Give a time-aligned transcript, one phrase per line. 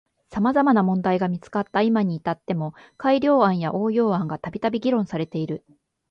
[0.31, 5.63] 様々な問題点が見つかった今に至っても改良案や応用案がたびたび議論されている。